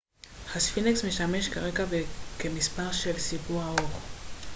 [0.55, 3.99] הספינקס משמש כרקע וכמספר של סיפור ארוך